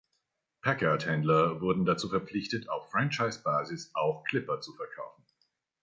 [0.63, 5.23] Packard-Händler wurden dazu verpflichtet, auf Franchise-Basis auch Clipper zu verkaufen.